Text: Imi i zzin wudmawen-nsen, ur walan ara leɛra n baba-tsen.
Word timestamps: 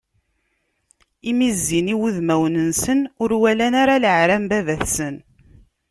Imi 1.29 1.45
i 1.53 1.55
zzin 1.57 1.87
wudmawen-nsen, 1.99 2.99
ur 3.21 3.31
walan 3.41 3.73
ara 3.81 4.01
leɛra 4.03 4.35
n 4.41 4.45
baba-tsen. 4.51 5.15